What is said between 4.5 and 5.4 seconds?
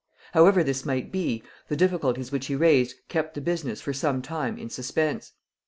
in suspense.